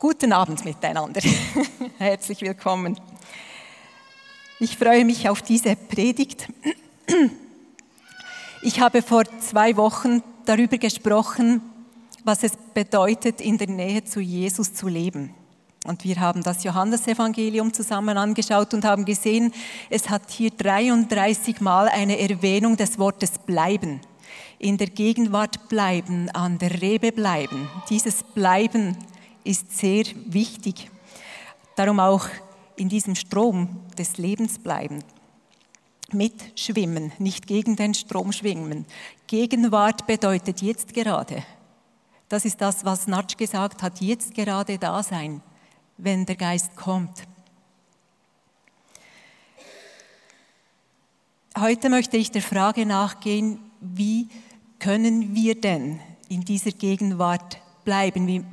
[0.00, 1.20] Guten Abend miteinander.
[1.98, 2.98] Herzlich willkommen.
[4.58, 6.48] Ich freue mich auf diese Predigt.
[8.62, 11.60] Ich habe vor zwei Wochen darüber gesprochen,
[12.24, 15.34] was es bedeutet, in der Nähe zu Jesus zu leben.
[15.84, 19.52] Und wir haben das Johannesevangelium zusammen angeschaut und haben gesehen,
[19.90, 24.00] es hat hier 33 Mal eine Erwähnung des Wortes bleiben.
[24.58, 27.68] In der Gegenwart bleiben, an der Rebe bleiben.
[27.90, 28.96] Dieses Bleiben
[29.44, 30.90] ist sehr wichtig.
[31.76, 32.26] Darum auch
[32.76, 35.04] in diesem Strom des Lebens bleiben.
[36.12, 38.86] Mitschwimmen, nicht gegen den Strom schwimmen.
[39.26, 41.44] Gegenwart bedeutet jetzt gerade.
[42.28, 45.42] Das ist das, was Natsch gesagt hat, jetzt gerade da sein,
[45.98, 47.24] wenn der Geist kommt.
[51.58, 54.28] Heute möchte ich der Frage nachgehen, wie
[54.78, 58.26] können wir denn in dieser Gegenwart bleiben?
[58.26, 58.44] Wie,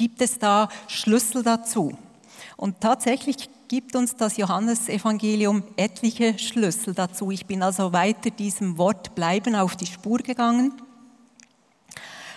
[0.00, 1.92] gibt es da Schlüssel dazu?
[2.56, 7.30] Und tatsächlich gibt uns das Johannesevangelium etliche Schlüssel dazu.
[7.30, 10.72] Ich bin also weiter diesem Wort bleiben auf die Spur gegangen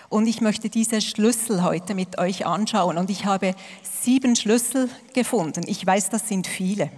[0.09, 2.97] und ich möchte diese Schlüssel heute mit euch anschauen.
[2.97, 5.63] Und ich habe sieben Schlüssel gefunden.
[5.65, 6.91] Ich weiß, das sind viele.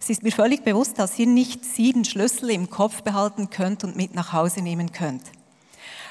[0.00, 3.94] Es ist mir völlig bewusst, dass ihr nicht sieben Schlüssel im Kopf behalten könnt und
[3.94, 5.22] mit nach Hause nehmen könnt.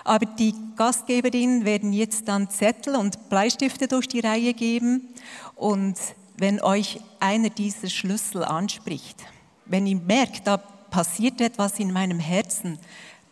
[0.05, 5.09] Aber die Gastgeberinnen werden jetzt dann Zettel und Bleistifte durch die Reihe geben.
[5.55, 5.97] Und
[6.37, 9.17] wenn euch einer dieser Schlüssel anspricht,
[9.65, 12.77] wenn ihr merkt, da passiert etwas in meinem Herzen,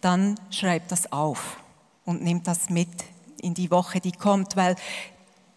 [0.02, 1.58] dann schreibt das auf
[2.06, 2.90] und nehmt das mit
[3.42, 4.76] in die Woche, die kommt, weil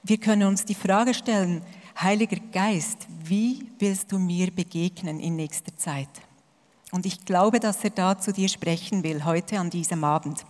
[0.03, 1.62] wir können uns die Frage stellen,
[1.99, 6.10] Heiliger Geist, wie willst du mir begegnen in nächster Zeit?
[6.93, 10.44] Und ich glaube, dass er da zu dir sprechen will, heute an diesem Abend.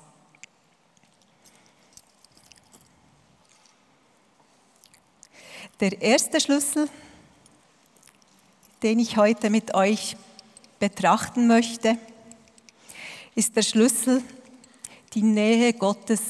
[5.81, 6.88] Der erste Schlüssel,
[8.82, 10.16] den ich heute mit euch
[10.78, 11.98] betrachten möchte,
[13.34, 14.22] ist der Schlüssel
[15.12, 16.22] die Nähe Gottes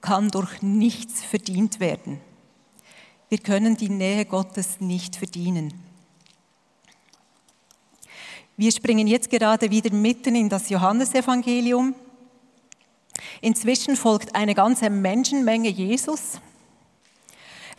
[0.00, 2.20] kann durch nichts verdient werden.
[3.28, 5.74] Wir können die Nähe Gottes nicht verdienen.
[8.56, 11.94] Wir springen jetzt gerade wieder mitten in das Johannesevangelium.
[13.40, 16.40] Inzwischen folgt eine ganze Menschenmenge Jesus.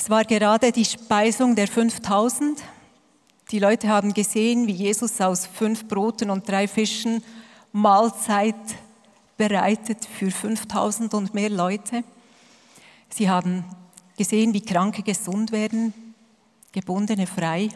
[0.03, 2.59] Es war gerade die Speisung der 5000.
[3.51, 7.23] Die Leute haben gesehen, wie Jesus aus fünf Broten und drei Fischen
[7.71, 8.55] Mahlzeit
[9.37, 12.03] bereitet für 5000 und mehr Leute.
[13.09, 13.63] Sie haben
[14.17, 15.93] gesehen, wie Kranke gesund werden,
[16.71, 17.69] Gebundene frei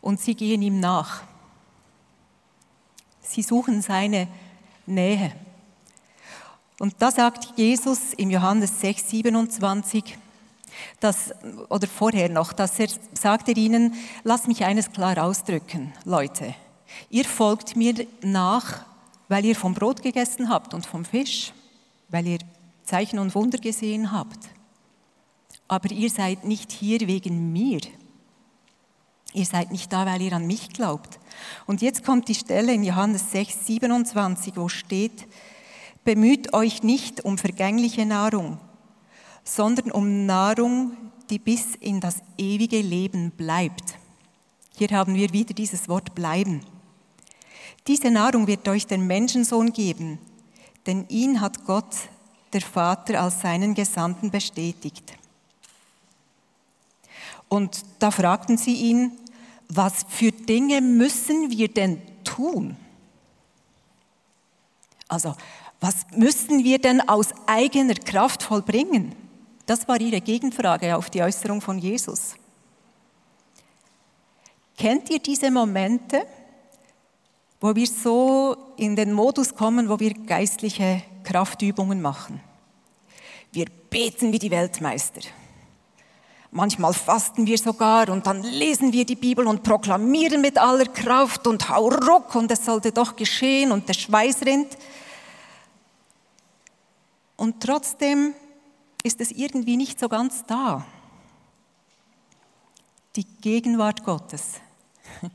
[0.00, 1.22] und sie gehen ihm nach.
[3.20, 4.26] Sie suchen seine
[4.84, 5.30] Nähe.
[6.80, 10.18] Und da sagt Jesus im Johannes 6, 27,
[11.00, 11.32] dass,
[11.68, 16.54] oder vorher noch, dass er sagte ihnen, lasst mich eines klar ausdrücken, Leute.
[17.10, 18.84] Ihr folgt mir nach,
[19.28, 21.52] weil ihr vom Brot gegessen habt und vom Fisch,
[22.08, 22.38] weil ihr
[22.84, 24.38] Zeichen und Wunder gesehen habt.
[25.66, 27.80] Aber ihr seid nicht hier wegen mir.
[29.32, 31.18] Ihr seid nicht da, weil ihr an mich glaubt.
[31.66, 35.26] Und jetzt kommt die Stelle in Johannes 6, 27, wo steht,
[36.04, 38.58] bemüht euch nicht um vergängliche Nahrung,
[39.44, 40.96] sondern um Nahrung,
[41.30, 43.94] die bis in das ewige Leben bleibt.
[44.76, 46.62] Hier haben wir wieder dieses Wort bleiben.
[47.86, 50.18] Diese Nahrung wird euch der Menschensohn geben,
[50.86, 51.94] denn ihn hat Gott,
[52.52, 55.16] der Vater, als seinen Gesandten bestätigt.
[57.48, 59.12] Und da fragten sie ihn,
[59.68, 62.76] was für Dinge müssen wir denn tun?
[65.08, 65.34] Also,
[65.80, 69.14] was müssen wir denn aus eigener Kraft vollbringen?
[69.66, 72.34] Das war ihre Gegenfrage auf die Äußerung von Jesus.
[74.76, 76.26] Kennt ihr diese Momente,
[77.60, 82.40] wo wir so in den Modus kommen, wo wir geistliche Kraftübungen machen.
[83.52, 85.20] Wir beten wie die Weltmeister.
[86.50, 91.46] Manchmal fasten wir sogar und dann lesen wir die Bibel und proklamieren mit aller Kraft
[91.46, 94.76] und hau ruck und es sollte doch geschehen und der Schweiß rinnt.
[97.36, 98.34] Und trotzdem
[99.04, 100.84] ist es irgendwie nicht so ganz da.
[103.14, 104.54] Die Gegenwart Gottes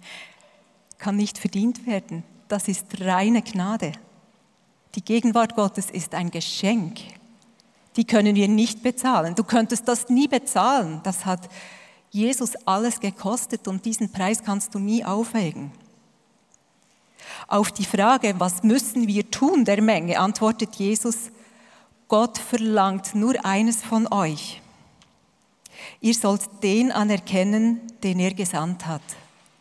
[0.98, 2.24] kann nicht verdient werden.
[2.50, 3.94] Das ist reine Gnade.
[4.96, 7.00] Die Gegenwart Gottes ist ein Geschenk.
[7.96, 9.36] Die können wir nicht bezahlen.
[9.36, 11.00] Du könntest das nie bezahlen.
[11.04, 11.48] Das hat
[12.10, 15.72] Jesus alles gekostet und diesen Preis kannst du nie aufwägen.
[17.48, 21.30] Auf die Frage, was müssen wir tun der Menge, antwortet Jesus,
[22.10, 24.62] Gott verlangt nur eines von euch.
[26.02, 29.04] Ihr sollt den anerkennen, den er gesandt hat,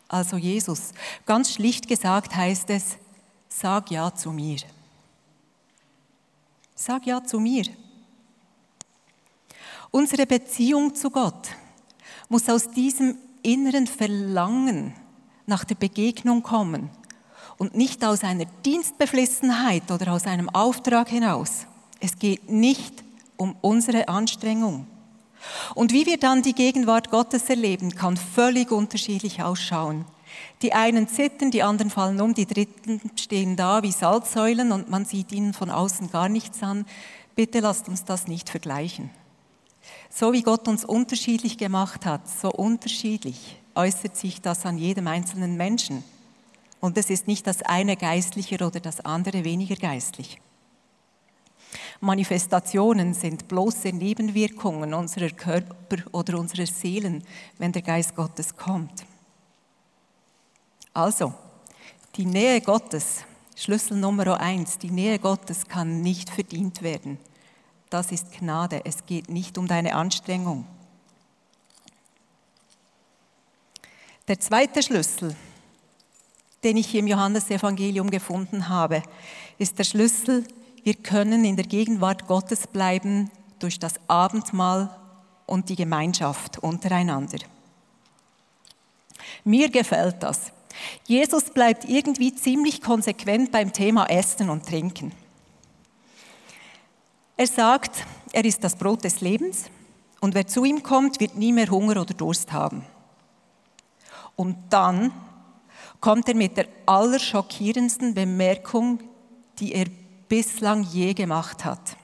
[0.07, 0.91] also Jesus.
[1.27, 2.97] Ganz schlicht gesagt heißt es,
[3.47, 4.57] sag ja zu mir.
[6.73, 7.65] Sag ja zu mir.
[9.91, 11.49] Unsere Beziehung zu Gott
[12.29, 14.95] muss aus diesem inneren Verlangen
[15.45, 16.89] nach der Begegnung kommen
[17.59, 21.67] und nicht aus einer Dienstbeflissenheit oder aus einem Auftrag hinaus.
[21.99, 23.03] Es geht nicht
[23.37, 24.87] um unsere Anstrengung.
[25.75, 30.05] Und wie wir dann die Gegenwart Gottes erleben, kann völlig unterschiedlich ausschauen.
[30.61, 35.05] Die einen zittern, die anderen fallen um, die Dritten stehen da wie Salzsäulen und man
[35.05, 36.85] sieht ihnen von außen gar nichts an.
[37.35, 39.09] Bitte lasst uns das nicht vergleichen.
[40.09, 45.55] So wie Gott uns unterschiedlich gemacht hat, so unterschiedlich äußert sich das an jedem einzelnen
[45.55, 46.03] Menschen.
[46.81, 50.39] Und es ist nicht das eine geistlicher oder das andere weniger geistlich.
[52.01, 57.23] Manifestationen sind bloße Nebenwirkungen unserer Körper oder unserer Seelen,
[57.57, 59.05] wenn der Geist Gottes kommt.
[60.93, 61.33] Also,
[62.15, 63.25] die Nähe Gottes,
[63.55, 67.17] Schlüssel Nummer eins, die Nähe Gottes kann nicht verdient werden.
[67.89, 68.81] Das ist Gnade.
[68.85, 70.65] Es geht nicht um deine Anstrengung.
[74.27, 75.35] Der zweite Schlüssel,
[76.63, 79.01] den ich im Johannesevangelium gefunden habe,
[79.57, 80.45] ist der Schlüssel
[80.83, 83.29] wir können in der Gegenwart Gottes bleiben
[83.59, 84.89] durch das Abendmahl
[85.45, 87.39] und die Gemeinschaft untereinander.
[89.43, 90.51] Mir gefällt das.
[91.05, 95.11] Jesus bleibt irgendwie ziemlich konsequent beim Thema Essen und Trinken.
[97.35, 99.65] Er sagt, er ist das Brot des Lebens
[100.21, 102.85] und wer zu ihm kommt, wird nie mehr Hunger oder Durst haben.
[104.35, 105.11] Und dann
[105.99, 108.99] kommt er mit der allerschockierendsten Bemerkung,
[109.59, 109.85] die er
[110.29, 111.97] bislang je gemacht hat.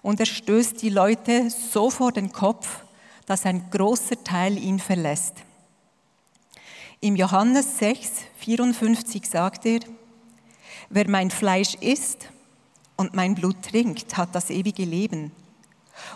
[0.00, 2.84] Und er stößt die Leute so vor den Kopf,
[3.26, 5.34] dass ein großer Teil ihn verlässt.
[7.00, 9.80] Im Johannes 6, 54 sagt er,
[10.88, 12.30] wer mein Fleisch isst
[12.96, 15.32] und mein Blut trinkt, hat das ewige Leben.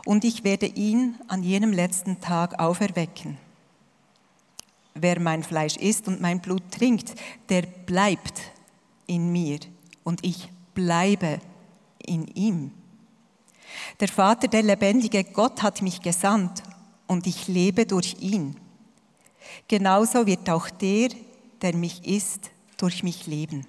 [0.04, 3.36] Und ich werde ihn an jenem letzten Tag auferwecken.
[4.94, 7.14] Wer mein Fleisch isst und mein Blut trinkt,
[7.48, 8.40] der bleibt
[9.06, 9.58] in mir
[10.04, 11.40] und ich bleibe
[11.98, 12.70] in ihm.
[13.98, 16.62] Der Vater, der lebendige Gott, hat mich gesandt
[17.08, 18.56] und ich lebe durch ihn.
[19.66, 21.08] Genauso wird auch der,
[21.62, 23.66] der mich ist, durch mich leben.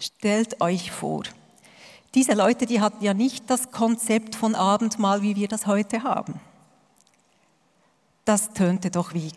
[0.00, 1.22] Stellt euch vor,
[2.16, 6.40] diese Leute, die hatten ja nicht das Konzept von Abendmahl, wie wir das heute haben.
[8.24, 9.30] Das tönte doch wie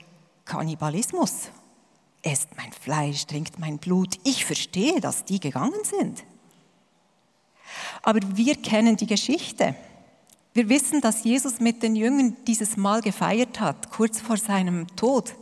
[0.45, 1.51] Kannibalismus
[2.23, 4.15] esst mein Fleisch, trinkt mein Blut.
[4.23, 6.23] Ich verstehe, dass die gegangen sind.
[8.01, 9.75] Aber wir kennen die Geschichte.
[10.53, 15.33] Wir wissen, dass Jesus mit den Jüngern dieses Mal gefeiert hat, kurz vor seinem Tod.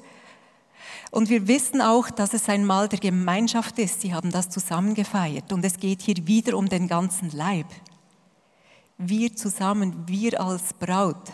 [1.12, 4.02] Und wir wissen auch, dass es ein Mal der Gemeinschaft ist.
[4.02, 5.52] Sie haben das zusammen gefeiert.
[5.52, 7.66] Und es geht hier wieder um den ganzen Leib.
[8.98, 11.32] Wir zusammen, wir als Braut,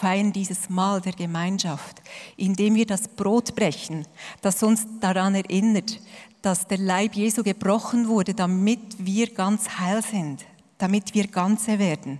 [0.00, 2.00] feiern dieses Mahl der Gemeinschaft,
[2.36, 4.06] indem wir das Brot brechen,
[4.40, 6.00] das uns daran erinnert,
[6.40, 10.46] dass der Leib Jesu gebrochen wurde, damit wir ganz heil sind,
[10.78, 12.18] damit wir Ganze werden,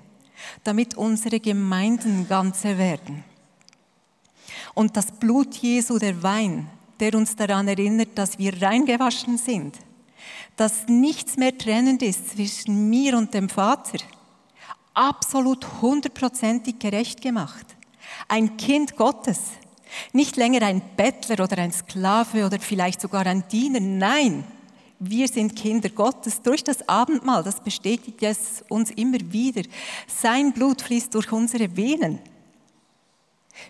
[0.62, 3.24] damit unsere Gemeinden Ganze werden.
[4.74, 6.68] Und das Blut Jesu, der Wein,
[7.00, 9.78] der uns daran erinnert, dass wir reingewaschen sind,
[10.56, 13.98] dass nichts mehr trennend ist zwischen mir und dem Vater,
[14.94, 17.66] absolut hundertprozentig gerecht gemacht.
[18.28, 19.40] Ein Kind Gottes.
[20.12, 23.80] Nicht länger ein Bettler oder ein Sklave oder vielleicht sogar ein Diener.
[23.80, 24.44] Nein,
[24.98, 27.42] wir sind Kinder Gottes durch das Abendmahl.
[27.42, 29.62] Das bestätigt es uns immer wieder.
[30.06, 32.20] Sein Blut fließt durch unsere Venen.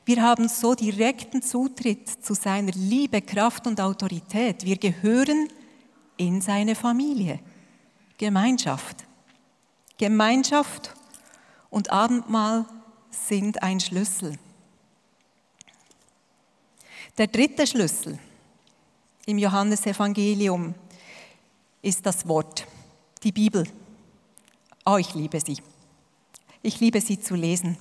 [0.05, 4.65] Wir haben so direkten Zutritt zu seiner Liebe, Kraft und Autorität.
[4.65, 5.49] Wir gehören
[6.17, 7.41] in seine Familie.
[8.19, 9.05] Gemeinschaft.
[9.97, 10.95] Gemeinschaft
[11.71, 12.67] und Abendmahl
[13.11, 14.39] sind ein Schlüssel.
[17.19, 18.19] Der dritte Schlüssel
[19.27, 20.75] im Johannesevangelium
[21.83, 22.67] ist das Wort,
[23.23, 23.67] die Bibel.
[24.85, 25.59] Oh, ich liebe sie.
[26.63, 27.79] Ich liebe sie zu lesen.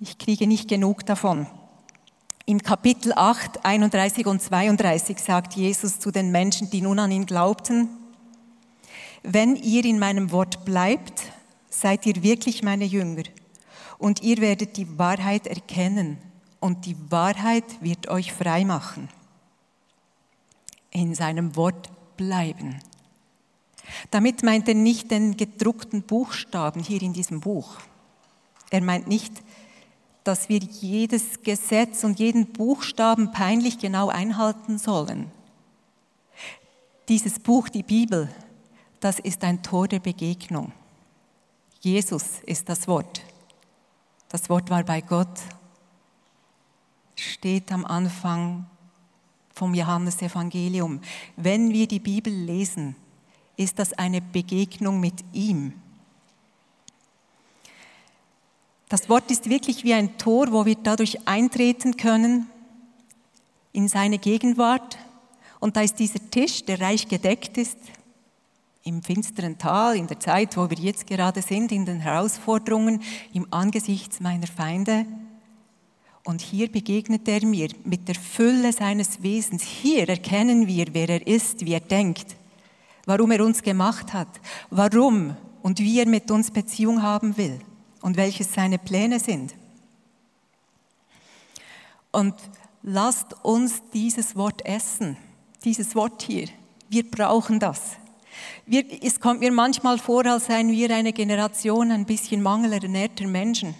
[0.00, 1.46] Ich kriege nicht genug davon.
[2.46, 7.24] Im Kapitel 8, 31 und 32 sagt Jesus zu den Menschen, die nun an ihn
[7.24, 7.88] glaubten,
[9.22, 11.23] wenn ihr in meinem Wort bleibt,
[11.74, 13.24] seid ihr wirklich meine Jünger
[13.98, 16.18] und ihr werdet die Wahrheit erkennen
[16.60, 19.08] und die Wahrheit wird euch frei machen.
[20.90, 22.80] In seinem Wort bleiben.
[24.10, 27.76] Damit meint er nicht den gedruckten Buchstaben hier in diesem Buch.
[28.70, 29.42] Er meint nicht,
[30.22, 35.30] dass wir jedes Gesetz und jeden Buchstaben peinlich genau einhalten sollen.
[37.08, 38.30] Dieses Buch, die Bibel,
[39.00, 40.72] das ist ein Tor der Begegnung.
[41.84, 43.20] Jesus ist das Wort.
[44.30, 45.38] Das Wort war bei Gott,
[47.14, 48.64] steht am Anfang
[49.52, 51.02] vom Johannesevangelium.
[51.36, 52.96] Wenn wir die Bibel lesen,
[53.58, 55.74] ist das eine Begegnung mit ihm.
[58.88, 62.46] Das Wort ist wirklich wie ein Tor, wo wir dadurch eintreten können
[63.74, 64.96] in seine Gegenwart.
[65.60, 67.76] Und da ist dieser Tisch, der reich gedeckt ist,
[68.84, 73.46] im finsteren Tal, in der Zeit, wo wir jetzt gerade sind, in den Herausforderungen, im
[73.50, 75.06] Angesicht meiner Feinde.
[76.22, 79.62] Und hier begegnet er mir mit der Fülle seines Wesens.
[79.62, 82.36] Hier erkennen wir, wer er ist, wie er denkt,
[83.06, 84.28] warum er uns gemacht hat,
[84.70, 87.58] warum und wie er mit uns Beziehung haben will
[88.02, 89.54] und welches seine Pläne sind.
[92.12, 92.34] Und
[92.82, 95.16] lasst uns dieses Wort essen,
[95.64, 96.48] dieses Wort hier.
[96.90, 97.96] Wir brauchen das.
[98.66, 103.74] Wir, es kommt mir manchmal vor, als seien wir eine Generation ein bisschen mangelernährter Menschen.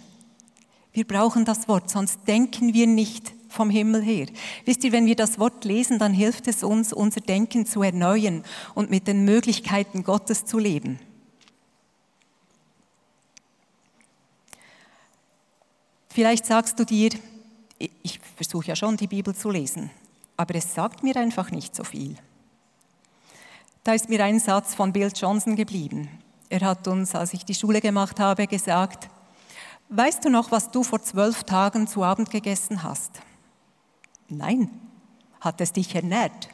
[0.93, 4.27] Wir brauchen das Wort, sonst denken wir nicht vom Himmel her.
[4.65, 8.43] Wisst ihr, wenn wir das Wort lesen, dann hilft es uns, unser Denken zu erneuern
[8.75, 10.99] und mit den Möglichkeiten Gottes zu leben.
[16.09, 17.09] Vielleicht sagst du dir,
[17.77, 19.91] ich versuche ja schon die Bibel zu lesen,
[20.37, 22.15] aber es sagt mir einfach nicht so viel.
[23.85, 26.09] Da ist mir ein Satz von Bill Johnson geblieben.
[26.49, 29.07] Er hat uns, als ich die Schule gemacht habe, gesagt,
[29.89, 33.11] weißt du noch, was du vor zwölf Tagen zu Abend gegessen hast?
[34.27, 34.71] Nein.
[35.39, 36.49] Hat es dich ernährt?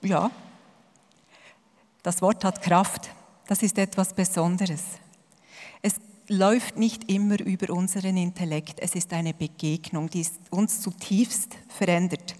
[0.00, 0.30] Ja.
[2.02, 3.10] Das Wort hat Kraft.
[3.46, 4.84] Das ist etwas Besonderes.
[5.82, 5.96] Es
[6.28, 8.80] läuft nicht immer über unseren Intellekt.
[8.80, 12.34] Es ist eine Begegnung, die uns zutiefst verändert.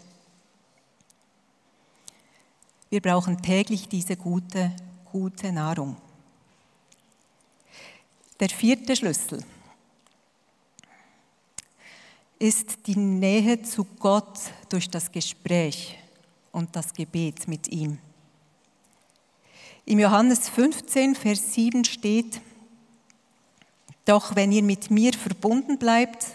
[2.91, 4.75] Wir brauchen täglich diese gute,
[5.13, 5.97] gute Nahrung.
[8.41, 9.45] Der vierte Schlüssel
[12.41, 15.97] ist die Nähe zu Gott durch das Gespräch
[16.51, 17.99] und das Gebet mit ihm.
[19.85, 22.41] Im Johannes 15, Vers 7 steht,
[24.05, 26.27] doch wenn ihr mit mir verbunden bleibt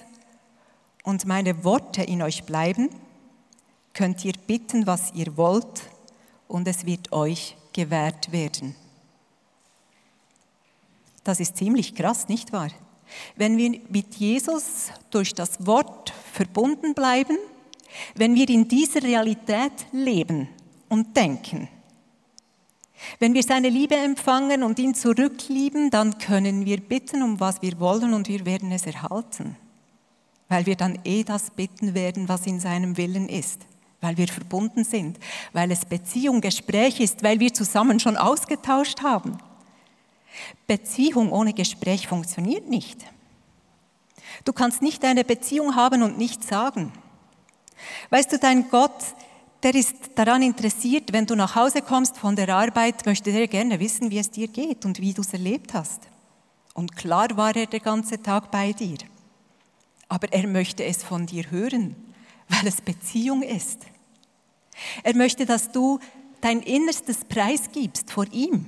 [1.03, 2.89] und meine Worte in euch bleiben,
[3.93, 5.89] könnt ihr bitten, was ihr wollt,
[6.47, 8.75] und es wird euch gewährt werden.
[11.23, 12.69] Das ist ziemlich krass, nicht wahr?
[13.35, 17.37] Wenn wir mit Jesus durch das Wort verbunden bleiben,
[18.15, 20.49] wenn wir in dieser Realität leben
[20.89, 21.67] und denken,
[23.19, 27.79] wenn wir seine Liebe empfangen und ihn zurücklieben, dann können wir bitten, um was wir
[27.79, 29.57] wollen und wir werden es erhalten,
[30.47, 33.65] weil wir dann eh das bitten werden, was in seinem Willen ist,
[34.05, 35.19] weil wir verbunden sind,
[35.51, 39.37] weil es Beziehung, Gespräch ist, weil wir zusammen schon ausgetauscht haben.
[40.67, 42.99] Beziehung ohne Gespräch funktioniert nicht.
[44.43, 46.93] Du kannst nicht eine Beziehung haben und nichts sagen.
[48.09, 48.93] Weißt du, dein Gott
[49.65, 53.79] der ist daran interessiert, wenn du nach Hause kommst von der Arbeit, möchte er gerne
[53.79, 56.01] wissen, wie es dir geht und wie du es erlebt hast.
[56.75, 58.97] Und klar war er der ganze Tag bei dir.
[60.07, 61.95] Aber er möchte es von dir hören,
[62.47, 63.87] weil es Beziehung ist.
[65.03, 65.99] Er möchte, dass du
[66.41, 68.67] dein Innerstes preisgibst vor ihm,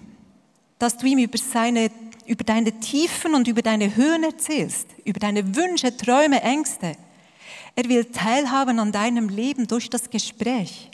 [0.80, 1.92] dass du ihm über, seine,
[2.26, 6.96] über deine Tiefen und über deine Höhen erzählst, über deine Wünsche, Träume, Ängste.
[7.76, 10.90] Er will teilhaben an deinem Leben durch das Gespräch.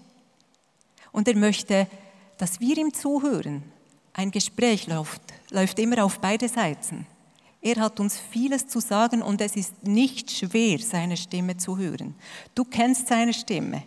[1.12, 1.88] Und er möchte,
[2.38, 3.64] dass wir ihm zuhören.
[4.14, 7.08] Ein Gespräch läuft, läuft immer auf beide Seiten.
[7.62, 12.14] Er hat uns vieles zu sagen und es ist nicht schwer, seine Stimme zu hören.
[12.54, 13.84] Du kennst seine Stimme.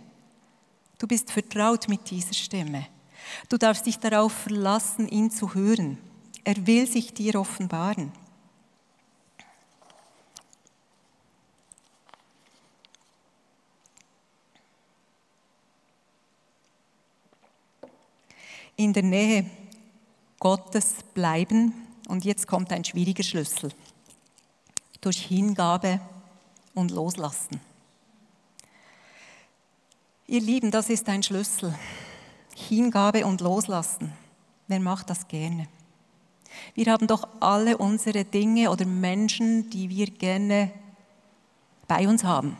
[0.98, 2.86] Du bist vertraut mit dieser Stimme.
[3.48, 5.98] Du darfst dich darauf verlassen, ihn zu hören.
[6.44, 8.12] Er will sich dir offenbaren.
[18.76, 19.46] in der Nähe
[20.38, 21.72] Gottes bleiben
[22.08, 23.72] Und jetzt kommt ein schwieriger Schlüssel.
[25.00, 26.00] Durch Hingabe
[26.74, 27.60] und Loslassen.
[30.28, 31.72] Ihr Lieben, das ist ein Schlüssel.
[32.56, 34.12] Hingabe und Loslassen.
[34.66, 35.68] Wer macht das gerne?
[36.74, 40.72] Wir haben doch alle unsere Dinge oder Menschen, die wir gerne
[41.86, 42.56] bei uns haben.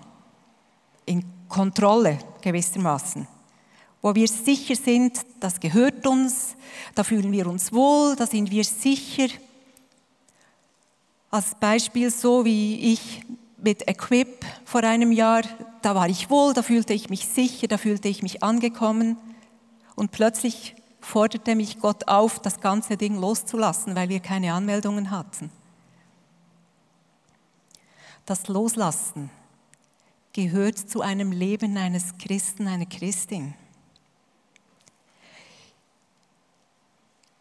[1.07, 3.27] In Kontrolle gewissermaßen.
[4.01, 6.55] Wo wir sicher sind, das gehört uns,
[6.95, 9.27] da fühlen wir uns wohl, da sind wir sicher.
[11.33, 13.23] Als Beispiel so wie ich
[13.67, 15.43] mit Equip vor einem Jahr,
[15.83, 19.17] da war ich wohl, da fühlte ich mich sicher, da fühlte ich mich angekommen.
[19.97, 25.51] Und plötzlich forderte mich Gott auf, das ganze Ding loszulassen, weil wir keine Anmeldungen hatten.
[28.25, 29.31] Das Loslassen
[30.33, 33.55] gehört zu einem Leben eines Christen, einer Christin.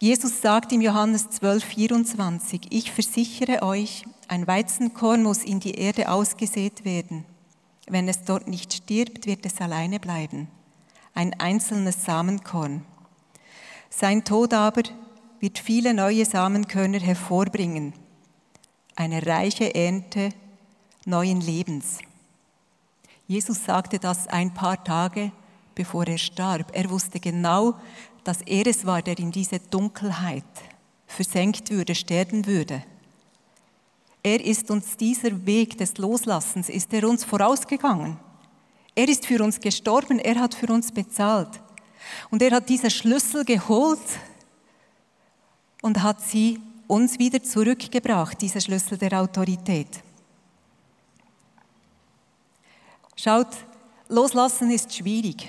[0.06, 6.12] Jesus sagt im Johannes 12, 24, ich versichere euch, ein Weizenkorn muss in die Erde
[6.12, 7.26] ausgesät werden.
[7.88, 10.48] Wenn es dort nicht stirbt, wird es alleine bleiben.
[11.16, 12.86] Ein einzelnes Samenkorn.
[13.90, 14.84] Sein Tod aber
[15.40, 17.94] wird viele neue Samenkörner hervorbringen.
[18.96, 20.30] Eine reiche Ernte
[21.06, 21.98] neuen Lebens.
[23.26, 25.32] Jesus sagte das ein paar Tage
[25.76, 26.72] bevor er starb.
[26.74, 27.76] Er wusste genau,
[28.26, 30.44] dass er es war, der in diese Dunkelheit
[31.08, 32.84] versenkt würde, sterben würde.
[34.24, 38.18] Er ist uns dieser Weg des Loslassens, ist er uns vorausgegangen.
[38.96, 41.62] Er ist für uns gestorben, er hat für uns bezahlt.
[42.32, 44.00] Und er hat diese Schlüssel geholt
[45.84, 50.02] und hat sie uns wieder zurückgebracht, diese Schlüssel der Autorität.
[53.16, 53.56] Schaut,
[54.10, 55.48] loslassen ist schwierig.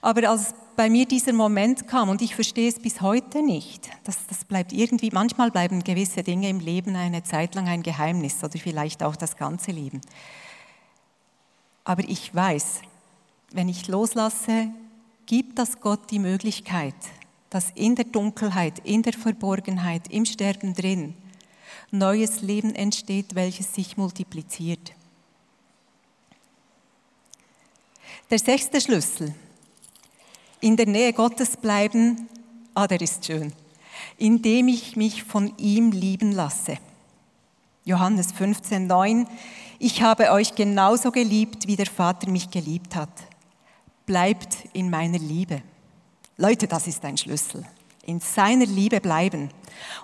[0.00, 4.26] Aber als bei mir dieser Moment kam, und ich verstehe es bis heute nicht, das,
[4.28, 8.58] das bleibt irgendwie, manchmal bleiben gewisse Dinge im Leben eine Zeit lang ein Geheimnis oder
[8.58, 10.00] vielleicht auch das ganze Leben.
[11.84, 12.82] Aber ich weiß,
[13.52, 14.68] wenn ich loslasse,
[15.26, 16.94] gibt das Gott die Möglichkeit,
[17.50, 21.14] dass in der Dunkelheit, in der Verborgenheit, im Sterben drin
[21.90, 24.92] neues Leben entsteht, welches sich multipliziert.
[28.30, 29.34] Der sechste Schlüssel
[30.62, 32.28] in der Nähe Gottes bleiben,
[32.72, 33.52] ah, der ist schön,
[34.16, 36.78] indem ich mich von ihm lieben lasse.
[37.84, 39.26] Johannes 15, 9,
[39.80, 43.10] ich habe euch genauso geliebt, wie der Vater mich geliebt hat.
[44.06, 45.62] Bleibt in meiner Liebe.
[46.36, 47.64] Leute, das ist ein Schlüssel.
[48.06, 49.50] In seiner Liebe bleiben.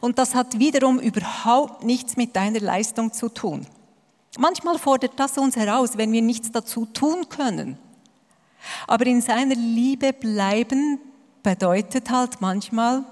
[0.01, 3.65] Und das hat wiederum überhaupt nichts mit deiner Leistung zu tun.
[4.39, 7.79] Manchmal fordert das uns heraus, wenn wir nichts dazu tun können.
[8.87, 10.99] Aber in seiner Liebe bleiben
[11.43, 13.05] bedeutet halt manchmal,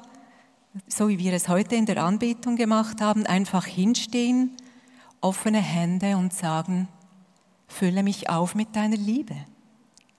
[0.88, 4.56] so wie wir es heute in der Anbetung gemacht haben, einfach hinstehen,
[5.20, 6.88] offene Hände und sagen,
[7.66, 9.37] fülle mich auf mit deiner Liebe.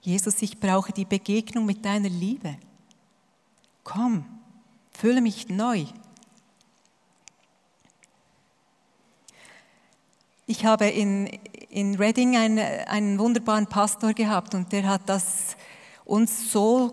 [0.00, 2.56] Jesus, ich brauche die Begegnung mit deiner Liebe.
[3.84, 4.24] Komm,
[4.92, 5.86] fülle mich neu.
[10.46, 11.28] Ich habe in,
[11.70, 15.56] in Reading einen, einen wunderbaren Pastor gehabt und der hat das
[16.04, 16.92] uns so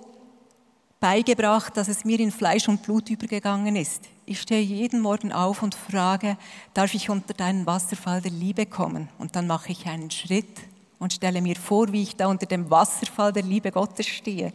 [0.99, 4.03] beigebracht, dass es mir in Fleisch und Blut übergegangen ist.
[4.25, 6.37] Ich stehe jeden Morgen auf und frage,
[6.73, 9.07] darf ich unter deinen Wasserfall der Liebe kommen?
[9.17, 10.59] Und dann mache ich einen Schritt
[10.99, 14.51] und stelle mir vor, wie ich da unter dem Wasserfall der Liebe Gottes stehe.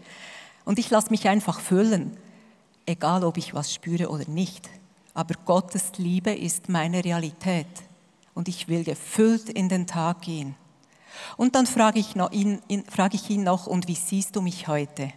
[0.65, 2.17] Und ich lasse mich einfach füllen,
[2.85, 4.69] egal ob ich was spüre oder nicht.
[5.15, 7.67] Aber Gottes Liebe ist meine Realität
[8.40, 10.55] und ich will gefüllt in den Tag gehen.
[11.37, 15.12] Und dann frage ich, ihn, frage ich ihn noch, und wie siehst du mich heute?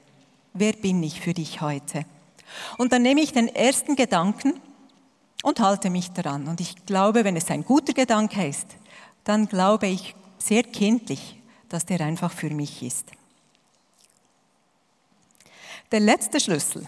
[0.54, 2.04] Wer bin ich für dich heute?
[2.78, 4.60] Und dann nehme ich den ersten Gedanken
[5.42, 6.50] und halte mich daran.
[6.50, 8.68] Und ich glaube, wenn es ein guter Gedanke ist,
[9.24, 13.06] dann glaube ich sehr kindlich, dass der einfach für mich ist.
[15.94, 16.86] Der letzte Schlüssel.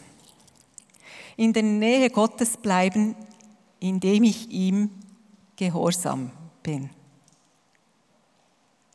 [1.37, 3.15] In der Nähe Gottes bleiben,
[3.79, 4.89] indem ich ihm
[5.55, 6.31] gehorsam
[6.63, 6.89] bin.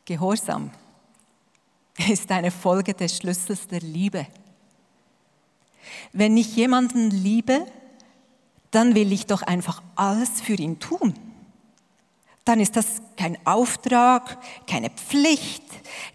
[0.05, 0.71] Gehorsam
[2.09, 4.27] ist eine Folge des Schlüssels der Liebe.
[6.13, 7.65] Wenn ich jemanden liebe,
[8.71, 11.13] dann will ich doch einfach alles für ihn tun.
[12.45, 15.63] Dann ist das kein Auftrag, keine Pflicht,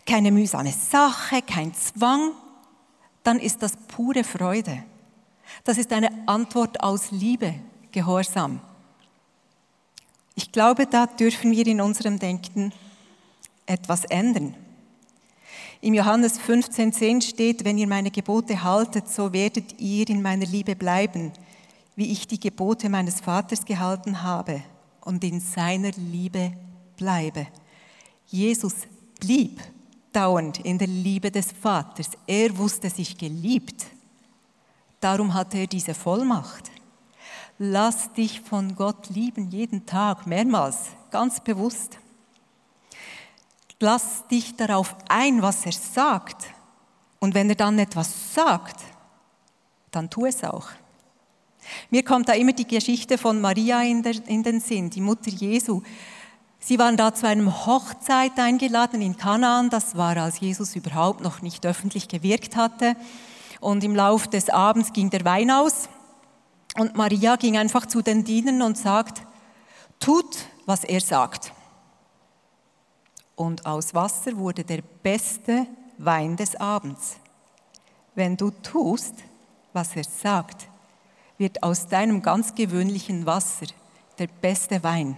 [0.07, 2.33] keine mühsame Sache, kein Zwang.
[3.23, 4.83] Dann ist das pure Freude.
[5.65, 7.55] Das ist eine Antwort aus Liebe,
[7.93, 8.61] Gehorsam.
[10.39, 12.71] Ich glaube, da dürfen wir in unserem Denken
[13.65, 14.55] etwas ändern.
[15.81, 20.77] Im Johannes 15,10 steht, wenn ihr meine Gebote haltet, so werdet ihr in meiner Liebe
[20.77, 21.33] bleiben,
[21.97, 24.63] wie ich die Gebote meines Vaters gehalten habe
[25.01, 26.53] und in seiner Liebe
[26.99, 27.47] bleibe.
[28.27, 28.75] Jesus
[29.19, 29.63] blieb
[30.13, 32.11] dauernd in der Liebe des Vaters.
[32.27, 33.87] Er wusste sich geliebt.
[35.01, 36.71] Darum hatte er diese Vollmacht.
[37.59, 40.77] Lass dich von Gott lieben jeden Tag, mehrmals,
[41.11, 41.99] ganz bewusst.
[43.81, 46.47] Lass dich darauf ein, was er sagt.
[47.19, 48.81] Und wenn er dann etwas sagt,
[49.91, 50.69] dann tu es auch.
[51.91, 55.31] Mir kommt da immer die Geschichte von Maria in, der, in den Sinn, die Mutter
[55.31, 55.83] Jesu.
[56.59, 59.71] Sie waren da zu einem Hochzeit eingeladen in Kanaan.
[59.71, 62.97] Das war, als Jesus überhaupt noch nicht öffentlich gewirkt hatte.
[63.61, 65.89] Und im Lauf des Abends ging der Wein aus.
[66.79, 69.23] Und Maria ging einfach zu den Dienern und sagt,
[69.99, 71.53] tut, was er sagt.
[73.35, 75.67] Und aus Wasser wurde der beste
[75.99, 77.17] Wein des Abends.
[78.15, 79.15] Wenn du tust,
[79.73, 80.69] was er sagt,
[81.39, 83.67] wird aus deinem ganz gewöhnlichen Wasser
[84.19, 85.17] der beste Wein.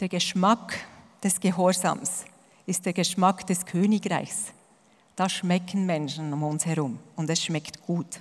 [0.00, 0.78] Der Geschmack
[1.22, 2.24] des Gehorsams
[2.66, 4.52] ist der Geschmack des Königreichs.
[5.16, 8.20] Da schmecken Menschen um uns herum und es schmeckt gut.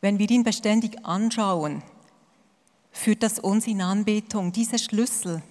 [0.00, 1.82] Wenn wir ihn beständig anschauen,
[2.90, 4.50] führt das uns in Anbetung.
[4.50, 5.42] Diese Schlüssel,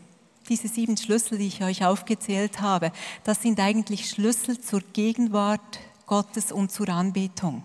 [0.50, 2.92] diese sieben Schlüssel, die ich euch aufgezählt habe,
[3.24, 7.64] das sind eigentlich Schlüssel zur Gegenwart Gottes und zur Anbetung.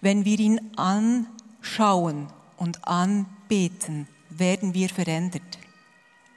[0.00, 5.58] Wenn wir ihn anschauen und anbeten, werden wir verändert.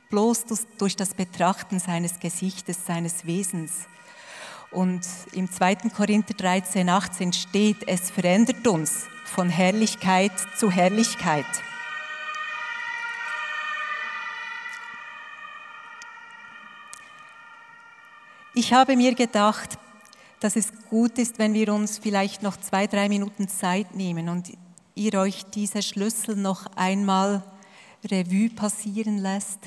[0.09, 0.45] Bloß
[0.77, 3.87] durch das Betrachten seines Gesichtes, seines Wesens.
[4.71, 5.75] Und im 2.
[5.95, 11.45] Korinther 13, 18 steht, es verändert uns von Herrlichkeit zu Herrlichkeit.
[18.53, 19.77] Ich habe mir gedacht,
[20.39, 24.51] dass es gut ist, wenn wir uns vielleicht noch zwei, drei Minuten Zeit nehmen und
[24.95, 27.43] ihr euch diese Schlüssel noch einmal
[28.03, 29.59] Revue passieren lässt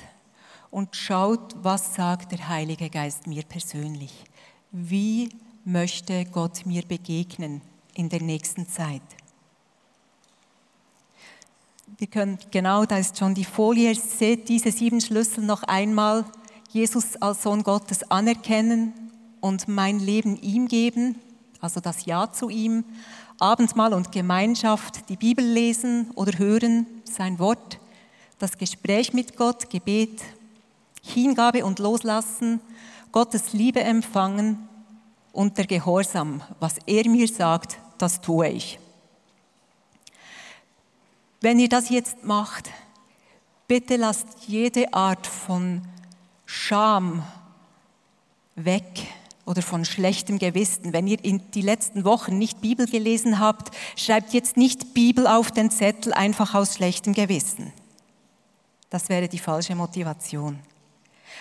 [0.70, 4.12] und schaut, was sagt der Heilige Geist mir persönlich.
[4.70, 5.28] Wie
[5.64, 7.60] möchte Gott mir begegnen
[7.94, 9.02] in der nächsten Zeit?
[11.98, 16.24] Wir können, genau, da ist schon die Folie, seht diese sieben Schlüssel noch einmal.
[16.70, 18.92] Jesus als Sohn Gottes anerkennen
[19.40, 21.16] und mein Leben ihm geben,
[21.60, 22.84] also das Ja zu ihm.
[23.38, 27.78] Abendmahl und Gemeinschaft, die Bibel lesen oder hören, sein Wort
[28.38, 30.22] das Gespräch mit Gott, Gebet,
[31.02, 32.60] Hingabe und Loslassen,
[33.12, 34.68] Gottes Liebe empfangen
[35.32, 36.40] und der Gehorsam.
[36.58, 38.78] Was er mir sagt, das tue ich.
[41.42, 42.70] Wenn ihr das jetzt macht,
[43.66, 45.82] bitte lasst jede Art von
[46.46, 47.24] Scham
[48.54, 49.08] weg
[49.44, 50.92] oder von schlechtem Gewissen.
[50.92, 55.50] Wenn ihr in die letzten Wochen nicht Bibel gelesen habt, schreibt jetzt nicht Bibel auf
[55.50, 57.72] den Zettel einfach aus schlechtem Gewissen.
[58.88, 60.60] Das wäre die falsche Motivation.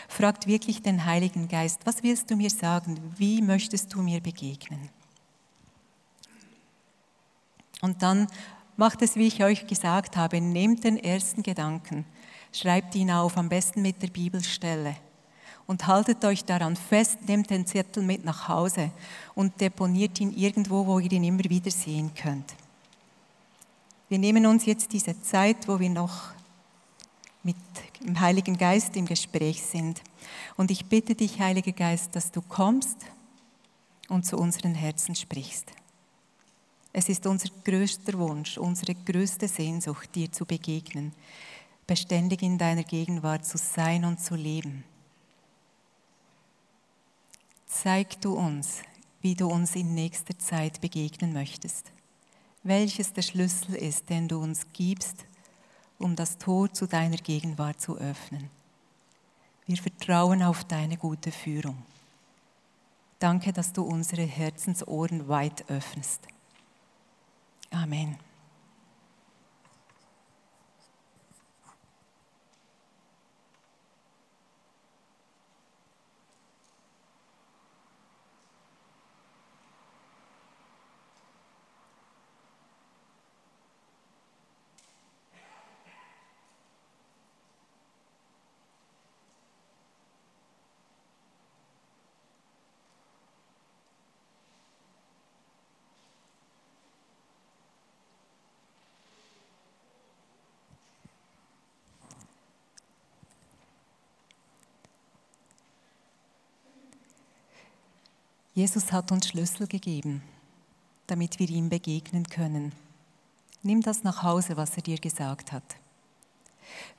[0.07, 2.99] Fragt wirklich den Heiligen Geist, was willst du mir sagen?
[3.17, 4.89] Wie möchtest du mir begegnen?
[7.81, 8.27] Und dann
[8.77, 12.05] macht es, wie ich euch gesagt habe, nehmt den ersten Gedanken,
[12.51, 14.95] schreibt ihn auf, am besten mit der Bibelstelle
[15.67, 18.91] und haltet euch daran fest, nehmt den Zettel mit nach Hause
[19.35, 22.53] und deponiert ihn irgendwo, wo ihr ihn immer wieder sehen könnt.
[24.09, 26.33] Wir nehmen uns jetzt diese Zeit, wo wir noch
[27.43, 27.55] mit
[28.01, 30.01] dem Heiligen Geist im Gespräch sind.
[30.57, 32.97] Und ich bitte dich, Heiliger Geist, dass du kommst
[34.09, 35.71] und zu unseren Herzen sprichst.
[36.93, 41.13] Es ist unser größter Wunsch, unsere größte Sehnsucht, dir zu begegnen,
[41.87, 44.83] beständig in deiner Gegenwart zu sein und zu leben.
[47.65, 48.81] Zeig du uns,
[49.21, 51.91] wie du uns in nächster Zeit begegnen möchtest,
[52.63, 55.25] welches der Schlüssel ist, den du uns gibst,
[55.97, 58.49] um das Tor zu deiner Gegenwart zu öffnen.
[59.65, 61.77] Wir vertrauen auf deine gute Führung.
[63.19, 66.27] Danke, dass du unsere Herzensohren weit öffnest.
[67.73, 68.17] Amen.
[108.61, 110.21] Jesus hat uns Schlüssel gegeben,
[111.07, 112.73] damit wir ihm begegnen können.
[113.63, 115.63] Nimm das nach Hause, was er dir gesagt hat.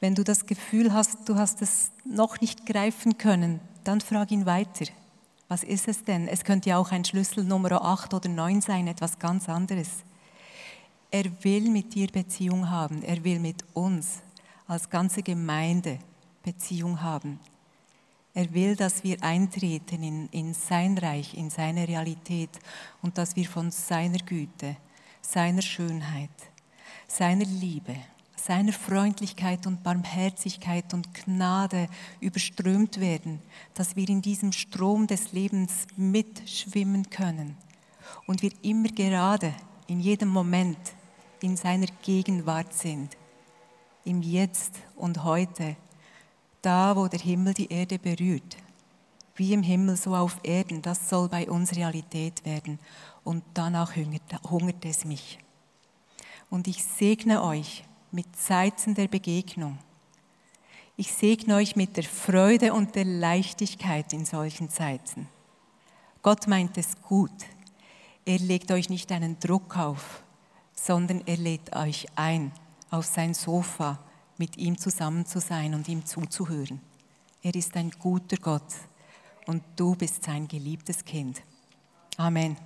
[0.00, 4.44] Wenn du das Gefühl hast, du hast es noch nicht greifen können, dann frag ihn
[4.44, 4.86] weiter.
[5.46, 6.26] Was ist es denn?
[6.26, 10.02] Es könnte ja auch ein Schlüssel Nummer 8 oder 9 sein, etwas ganz anderes.
[11.12, 13.04] Er will mit dir Beziehung haben.
[13.04, 14.18] Er will mit uns
[14.66, 16.00] als ganze Gemeinde
[16.42, 17.38] Beziehung haben.
[18.34, 22.50] Er will, dass wir eintreten in, in sein Reich, in seine Realität
[23.02, 24.76] und dass wir von seiner Güte,
[25.20, 26.30] seiner Schönheit,
[27.06, 27.94] seiner Liebe,
[28.36, 31.88] seiner Freundlichkeit und Barmherzigkeit und Gnade
[32.20, 33.40] überströmt werden,
[33.74, 37.56] dass wir in diesem Strom des Lebens mitschwimmen können
[38.26, 39.54] und wir immer gerade
[39.86, 40.78] in jedem Moment
[41.42, 43.16] in seiner Gegenwart sind,
[44.04, 45.76] im Jetzt und heute,
[46.62, 48.56] da wo der Himmel die Erde berührt.
[49.34, 52.78] Wie im Himmel, so auf Erden, das soll bei uns Realität werden.
[53.24, 55.38] Und danach hungert, es mich.
[56.50, 59.78] Und ich segne euch mit Zeiten der Begegnung.
[60.96, 65.28] Ich segne euch mit der Freude und der Leichtigkeit in solchen Zeiten.
[66.20, 67.32] Gott meint es gut.
[68.24, 70.22] Er legt euch nicht einen Druck auf,
[70.74, 72.52] sondern er lädt euch ein,
[72.90, 73.98] auf sein Sofa
[74.38, 76.80] mit ihm zusammen zu sein und ihm zuzuhören.
[77.42, 78.74] Er ist ein guter Gott
[79.46, 81.42] und du bist sein geliebtes Kind.
[82.16, 82.56] Amen.